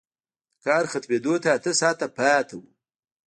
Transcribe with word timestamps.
د 0.59 0.59
کار 0.65 0.83
ختمېدو 0.91 1.33
ته 1.43 1.47
اته 1.57 1.71
ساعته 1.81 2.07
پاتې 2.17 2.53
وو 2.57 2.67